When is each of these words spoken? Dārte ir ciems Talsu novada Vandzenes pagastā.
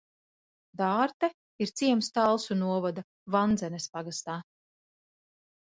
Dārte 0.79 1.29
ir 1.65 1.73
ciems 1.81 2.11
Talsu 2.17 2.59
novada 2.63 3.07
Vandzenes 3.37 3.91
pagastā. 3.99 4.41